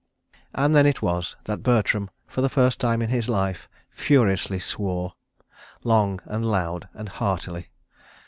[0.55, 6.19] And then it was that Bertram, for the first time in his life, furiously swore—long
[6.25, 7.69] and loud and heartily.